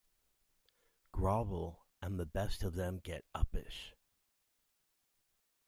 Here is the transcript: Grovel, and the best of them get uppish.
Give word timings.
Grovel, 1.11 1.85
and 2.01 2.19
the 2.19 2.25
best 2.25 2.63
of 2.63 2.73
them 2.73 2.97
get 2.97 3.23
uppish. 3.35 3.93